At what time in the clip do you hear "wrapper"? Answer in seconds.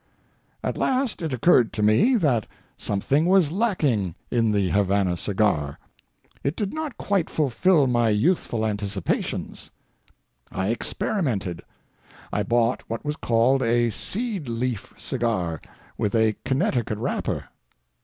16.97-17.49